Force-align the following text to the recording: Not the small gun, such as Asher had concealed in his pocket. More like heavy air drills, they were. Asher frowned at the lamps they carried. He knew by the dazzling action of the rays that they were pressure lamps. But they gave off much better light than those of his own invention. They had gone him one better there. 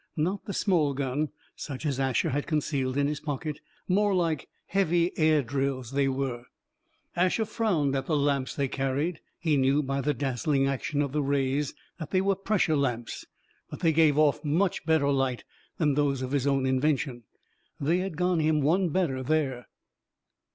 Not 0.17 0.45
the 0.45 0.51
small 0.53 0.95
gun, 0.95 1.29
such 1.55 1.85
as 1.85 1.99
Asher 1.99 2.31
had 2.31 2.47
concealed 2.47 2.97
in 2.97 3.05
his 3.05 3.19
pocket. 3.19 3.59
More 3.87 4.15
like 4.15 4.49
heavy 4.65 5.15
air 5.15 5.43
drills, 5.43 5.91
they 5.91 6.07
were. 6.07 6.45
Asher 7.15 7.45
frowned 7.45 7.95
at 7.95 8.07
the 8.07 8.17
lamps 8.17 8.55
they 8.55 8.67
carried. 8.67 9.19
He 9.37 9.57
knew 9.57 9.83
by 9.83 10.01
the 10.01 10.15
dazzling 10.15 10.65
action 10.65 11.03
of 11.03 11.11
the 11.11 11.21
rays 11.21 11.75
that 11.99 12.09
they 12.09 12.19
were 12.19 12.33
pressure 12.35 12.75
lamps. 12.75 13.25
But 13.69 13.81
they 13.81 13.91
gave 13.93 14.17
off 14.17 14.43
much 14.43 14.83
better 14.87 15.11
light 15.11 15.43
than 15.77 15.93
those 15.93 16.23
of 16.23 16.31
his 16.31 16.47
own 16.47 16.65
invention. 16.65 17.25
They 17.79 17.99
had 17.99 18.17
gone 18.17 18.39
him 18.39 18.59
one 18.61 18.89
better 18.89 19.21
there. 19.21 19.67